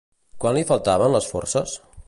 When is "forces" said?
1.35-1.77